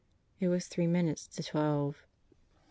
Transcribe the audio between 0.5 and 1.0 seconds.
three